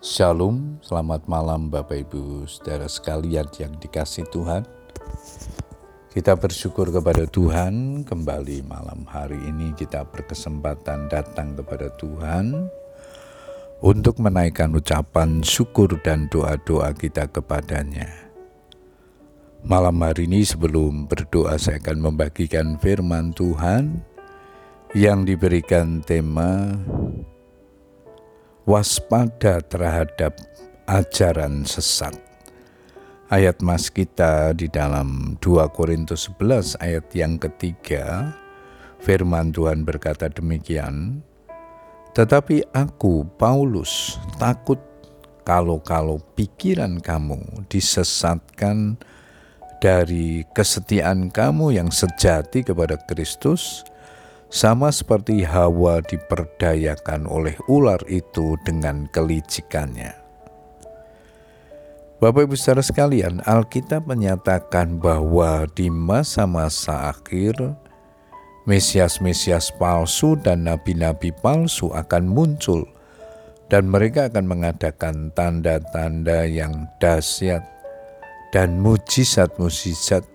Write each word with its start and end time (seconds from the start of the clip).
Shalom, 0.00 0.80
selamat 0.80 1.28
malam 1.28 1.68
Bapak 1.68 2.08
Ibu 2.08 2.48
saudara 2.48 2.88
sekalian 2.88 3.44
yang 3.60 3.76
dikasih 3.76 4.24
Tuhan. 4.32 4.64
Kita 6.08 6.40
bersyukur 6.40 6.88
kepada 6.88 7.28
Tuhan 7.28 8.00
kembali 8.08 8.64
malam 8.64 9.04
hari 9.04 9.36
ini 9.36 9.76
kita 9.76 10.08
berkesempatan 10.08 11.12
datang 11.12 11.52
kepada 11.52 11.92
Tuhan 12.00 12.72
untuk 13.84 14.24
menaikkan 14.24 14.72
ucapan 14.72 15.44
syukur 15.44 15.92
dan 16.00 16.32
doa-doa 16.32 16.96
kita 16.96 17.28
kepadanya. 17.28 18.08
Malam 19.68 20.00
hari 20.00 20.24
ini 20.24 20.48
sebelum 20.48 21.12
berdoa 21.12 21.60
saya 21.60 21.76
akan 21.76 22.08
membagikan 22.08 22.80
firman 22.80 23.36
Tuhan 23.36 24.00
yang 24.96 25.28
diberikan 25.28 26.00
tema 26.00 26.72
waspada 28.70 29.58
terhadap 29.66 30.38
ajaran 30.86 31.66
sesat. 31.66 32.14
Ayat 33.26 33.58
mas 33.58 33.90
kita 33.90 34.54
di 34.54 34.70
dalam 34.70 35.34
2 35.42 35.74
Korintus 35.74 36.30
11 36.30 36.78
ayat 36.78 37.02
yang 37.10 37.34
ketiga, 37.34 38.30
firman 39.02 39.50
Tuhan 39.50 39.82
berkata 39.82 40.30
demikian, 40.30 41.18
Tetapi 42.14 42.70
aku, 42.70 43.26
Paulus, 43.42 44.22
takut 44.38 44.78
kalau-kalau 45.42 46.22
pikiran 46.38 47.02
kamu 47.02 47.66
disesatkan 47.66 48.94
dari 49.82 50.46
kesetiaan 50.54 51.34
kamu 51.34 51.74
yang 51.74 51.90
sejati 51.90 52.62
kepada 52.62 52.94
Kristus, 53.10 53.82
sama 54.50 54.90
seperti 54.90 55.46
Hawa 55.46 56.02
diperdayakan 56.02 57.30
oleh 57.30 57.54
ular 57.70 58.02
itu 58.10 58.58
dengan 58.66 59.06
kelicikannya. 59.14 60.18
Bapak 62.20 62.50
Ibu 62.50 62.58
saudara 62.58 62.84
sekalian, 62.84 63.40
Alkitab 63.48 64.04
menyatakan 64.04 65.00
bahwa 65.00 65.64
di 65.72 65.88
masa-masa 65.88 67.16
akhir 67.16 67.56
Mesias-Mesias 68.68 69.72
palsu 69.80 70.36
dan 70.36 70.68
nabi-nabi 70.68 71.32
palsu 71.40 71.88
akan 71.96 72.28
muncul 72.28 72.84
dan 73.72 73.88
mereka 73.88 74.28
akan 74.28 74.44
mengadakan 74.44 75.32
tanda-tanda 75.32 76.44
yang 76.44 76.90
dahsyat 77.00 77.64
dan 78.52 78.82
mujizat-mujizat 78.82 80.26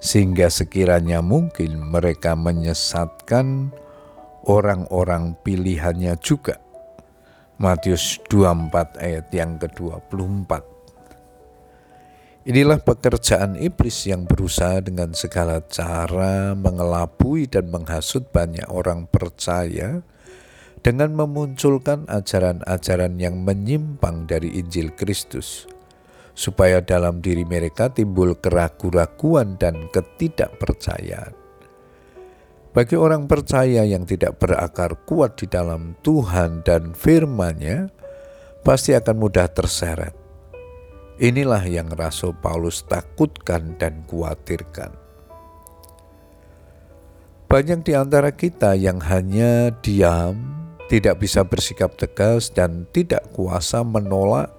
sehingga 0.00 0.52
sekiranya 0.52 1.24
mungkin 1.24 1.80
mereka 1.80 2.36
menyesatkan 2.36 3.72
orang-orang 4.46 5.34
pilihannya 5.42 6.14
juga. 6.22 6.62
Matius 7.56 8.20
24 8.28 9.00
ayat 9.00 9.26
yang 9.32 9.56
ke-24. 9.56 10.76
Inilah 12.46 12.78
pekerjaan 12.78 13.58
iblis 13.58 14.06
yang 14.06 14.22
berusaha 14.22 14.78
dengan 14.78 15.10
segala 15.18 15.58
cara 15.66 16.54
mengelabui 16.54 17.50
dan 17.50 17.72
menghasut 17.74 18.30
banyak 18.30 18.70
orang 18.70 19.10
percaya 19.10 20.04
dengan 20.78 21.10
memunculkan 21.18 22.06
ajaran-ajaran 22.06 23.18
yang 23.18 23.42
menyimpang 23.42 24.30
dari 24.30 24.62
Injil 24.62 24.94
Kristus 24.94 25.66
supaya 26.36 26.84
dalam 26.84 27.24
diri 27.24 27.48
mereka 27.48 27.88
timbul 27.88 28.36
keraguan-raguan 28.36 29.56
dan 29.56 29.88
ketidakpercayaan. 29.88 31.32
Bagi 32.76 32.92
orang 32.92 33.24
percaya 33.24 33.88
yang 33.88 34.04
tidak 34.04 34.36
berakar 34.36 35.00
kuat 35.08 35.40
di 35.40 35.48
dalam 35.48 35.96
Tuhan 36.04 36.60
dan 36.60 36.92
firman-Nya, 36.92 37.88
pasti 38.60 38.92
akan 38.92 39.16
mudah 39.16 39.48
terseret. 39.48 40.12
Inilah 41.16 41.64
yang 41.64 41.88
Rasul 41.88 42.36
Paulus 42.36 42.84
takutkan 42.84 43.80
dan 43.80 44.04
khawatirkan. 44.04 44.92
Banyak 47.48 47.88
di 47.88 47.96
antara 47.96 48.36
kita 48.36 48.76
yang 48.76 49.00
hanya 49.00 49.72
diam, 49.80 50.36
tidak 50.92 51.24
bisa 51.24 51.48
bersikap 51.48 51.96
tegas, 51.96 52.52
dan 52.52 52.84
tidak 52.92 53.24
kuasa 53.32 53.80
menolak 53.80 54.55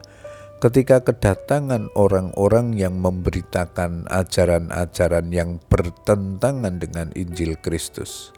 ketika 0.57 1.05
kedatangan 1.05 1.93
orang-orang 1.93 2.73
yang 2.73 2.97
memberitakan 2.97 4.09
ajaran-ajaran 4.09 5.29
yang 5.29 5.61
bertentangan 5.69 6.81
dengan 6.81 7.13
Injil 7.13 7.53
Kristus. 7.61 8.33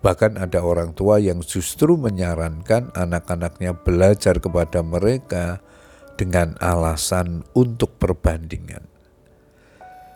Bahkan 0.00 0.40
ada 0.40 0.64
orang 0.64 0.96
tua 0.96 1.20
yang 1.20 1.44
justru 1.44 2.00
menyarankan 2.00 2.94
anak-anaknya 2.96 3.76
belajar 3.76 4.40
kepada 4.40 4.80
mereka 4.80 5.60
dengan 6.16 6.56
alasan 6.64 7.44
untuk 7.52 7.98
perbandingan. 8.00 8.88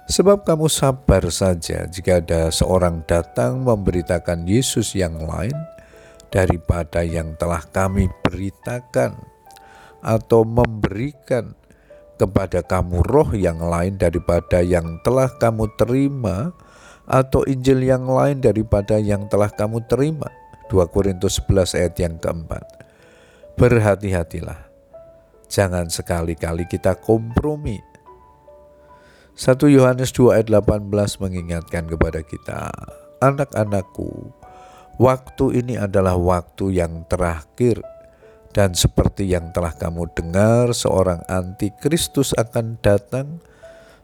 Sebab 0.09 0.49
kamu 0.49 0.67
sabar 0.67 1.29
saja 1.29 1.87
jika 1.87 2.25
ada 2.25 2.49
seorang 2.49 3.05
datang 3.05 3.63
memberitakan 3.63 4.49
Yesus 4.49 4.97
yang 4.97 5.19
lain 5.19 5.55
daripada 6.33 7.05
yang 7.05 7.37
telah 7.39 7.63
kami 7.71 8.09
beritakan 8.25 9.32
atau 10.03 10.43
memberikan 10.43 11.55
kepada 12.19 12.63
kamu 12.63 13.03
roh 13.07 13.31
yang 13.35 13.59
lain 13.63 13.99
daripada 13.99 14.63
yang 14.63 14.99
telah 15.03 15.31
kamu 15.39 15.71
terima 15.79 16.55
atau 17.07 17.43
Injil 17.47 17.83
yang 17.83 18.07
lain 18.07 18.39
daripada 18.39 18.99
yang 18.99 19.27
telah 19.27 19.51
kamu 19.51 19.83
terima. 19.91 20.31
2 20.71 20.89
Korintus 20.89 21.43
11 21.43 21.79
ayat 21.79 21.95
yang 21.99 22.15
keempat. 22.23 22.65
Berhati-hatilah. 23.59 24.71
Jangan 25.53 25.93
sekali-kali 25.93 26.65
kita 26.65 26.97
kompromi. 26.97 27.77
1 29.37 29.69
Yohanes 29.69 30.13
2 30.17 30.41
ayat 30.41 30.49
18 30.49 30.89
mengingatkan 31.21 31.85
kepada 31.89 32.21
kita, 32.25 32.73
anak-anakku, 33.21 34.33
waktu 34.97 35.45
ini 35.61 35.77
adalah 35.77 36.17
waktu 36.17 36.81
yang 36.81 37.05
terakhir 37.09 37.81
dan 38.53 38.77
seperti 38.77 39.33
yang 39.33 39.49
telah 39.49 39.73
kamu 39.73 40.13
dengar, 40.13 40.77
seorang 40.77 41.25
antikristus 41.25 42.37
akan 42.37 42.77
datang. 42.85 43.41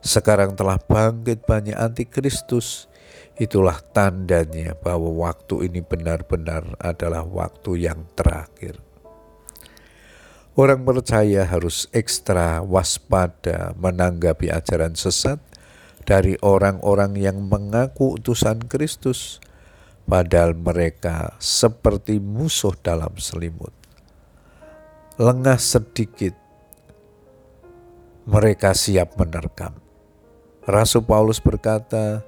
Sekarang 0.00 0.56
telah 0.56 0.80
bangkit 0.80 1.44
banyak 1.44 1.76
antikristus. 1.76 2.88
Itulah 3.36 3.78
tandanya 3.92 4.72
bahwa 4.74 5.28
waktu 5.28 5.68
ini 5.68 5.84
benar-benar 5.84 6.64
adalah 6.80 7.22
waktu 7.28 7.86
yang 7.86 8.08
terakhir. 8.16 8.80
Orang 10.58 10.82
percaya 10.82 11.46
harus 11.46 11.86
ekstra 11.94 12.64
waspada 12.64 13.78
menanggapi 13.78 14.50
ajaran 14.50 14.98
sesat 14.98 15.38
dari 16.02 16.34
orang-orang 16.42 17.14
yang 17.14 17.46
mengaku 17.46 18.18
utusan 18.18 18.66
Kristus, 18.66 19.38
padahal 20.08 20.58
mereka 20.58 21.38
seperti 21.38 22.18
musuh 22.18 22.74
dalam 22.74 23.14
selimut 23.22 23.77
lengah 25.18 25.58
sedikit, 25.58 26.30
mereka 28.22 28.70
siap 28.70 29.18
menerkam. 29.18 29.74
Rasul 30.62 31.02
Paulus 31.02 31.42
berkata, 31.42 32.22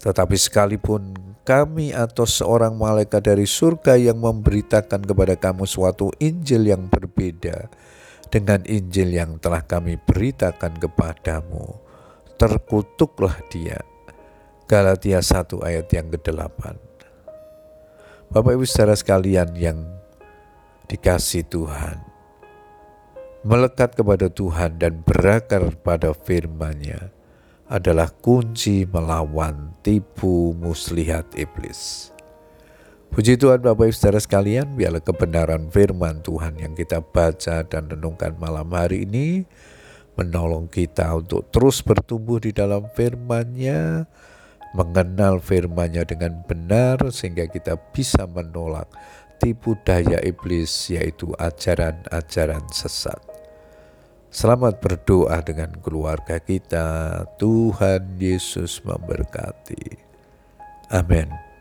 tetapi 0.00 0.40
sekalipun 0.40 1.12
kami 1.44 1.92
atau 1.92 2.24
seorang 2.24 2.72
malaikat 2.72 3.20
dari 3.20 3.44
surga 3.44 4.00
yang 4.00 4.16
memberitakan 4.16 5.04
kepada 5.04 5.36
kamu 5.36 5.68
suatu 5.68 6.08
Injil 6.24 6.72
yang 6.72 6.88
berbeda 6.88 7.68
dengan 8.32 8.64
Injil 8.64 9.12
yang 9.12 9.36
telah 9.36 9.60
kami 9.60 10.00
beritakan 10.00 10.80
kepadamu, 10.80 11.76
terkutuklah 12.40 13.36
dia. 13.52 13.84
Galatia 14.64 15.20
1 15.20 15.68
ayat 15.68 15.84
yang 15.92 16.08
ke-8. 16.08 16.80
Bapak 18.32 18.52
Ibu 18.56 18.64
saudara 18.64 18.96
sekalian 18.96 19.52
yang 19.52 19.84
dikasih 20.88 21.44
Tuhan, 21.44 22.11
melekat 23.42 23.98
kepada 23.98 24.30
Tuhan 24.30 24.78
dan 24.78 25.02
berakar 25.02 25.74
pada 25.82 26.14
firman-Nya 26.14 27.10
adalah 27.66 28.06
kunci 28.10 28.86
melawan 28.86 29.74
tipu 29.82 30.54
muslihat 30.54 31.26
iblis. 31.34 32.10
Puji 33.12 33.36
Tuhan 33.36 33.60
Bapak 33.60 33.92
Ibu 33.92 33.96
Saudara 33.96 34.20
sekalian, 34.22 34.72
biarlah 34.72 35.04
kebenaran 35.04 35.68
firman 35.68 36.24
Tuhan 36.24 36.56
yang 36.56 36.72
kita 36.72 37.04
baca 37.04 37.60
dan 37.66 37.90
renungkan 37.90 38.38
malam 38.40 38.72
hari 38.72 39.04
ini 39.04 39.44
menolong 40.16 40.68
kita 40.68 41.12
untuk 41.16 41.48
terus 41.52 41.80
bertumbuh 41.84 42.40
di 42.40 42.52
dalam 42.52 42.88
firman-Nya, 42.92 44.08
mengenal 44.72 45.40
firman-Nya 45.40 46.08
dengan 46.08 46.40
benar 46.44 47.12
sehingga 47.12 47.48
kita 47.48 47.76
bisa 47.92 48.24
menolak 48.28 48.88
tipu 49.42 49.74
daya 49.82 50.22
iblis 50.22 50.70
yaitu 50.92 51.34
ajaran-ajaran 51.36 52.64
sesat. 52.70 53.31
Selamat 54.32 54.80
berdoa 54.80 55.44
dengan 55.44 55.76
keluarga 55.84 56.40
kita. 56.40 57.20
Tuhan 57.36 58.16
Yesus 58.16 58.80
memberkati. 58.80 60.00
Amin. 60.88 61.51